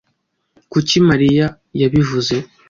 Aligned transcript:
Kuki 0.71 0.95
Maria 1.07 1.45
yabivuze? 1.81 2.35